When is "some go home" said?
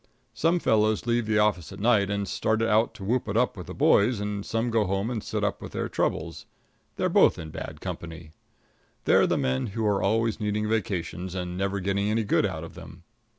4.43-5.13